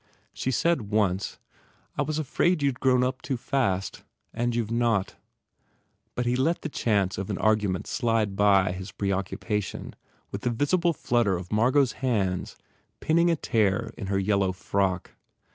She 0.33 0.49
said 0.49 0.89
once, 0.89 1.37
"I 1.95 2.01
was 2.01 2.17
afraid 2.17 2.63
you 2.63 2.71
d 2.71 2.77
grown 2.79 3.03
up 3.03 3.21
too 3.21 3.37
fast. 3.37 4.03
And 4.33 4.55
you 4.55 4.63
ve 4.65 4.73
not," 4.73 5.15
but 6.15 6.25
he 6.25 6.35
let 6.35 6.63
the 6.63 6.69
chance 6.69 7.19
of 7.19 7.29
an 7.29 7.37
argument 7.37 7.85
slide 7.85 8.35
by 8.35 8.71
his 8.71 8.91
preoccupation 8.91 9.93
with 10.31 10.41
the 10.41 10.49
visible 10.49 10.93
flutter 10.93 11.37
of 11.37 11.51
Margot 11.53 11.81
s 11.83 11.91
hands 11.91 12.57
pinning 12.99 13.29
a 13.29 13.35
tear 13.35 13.93
in 13.95 14.07
her 14.07 14.17
yellow 14.17 14.51
frock. 14.53 15.11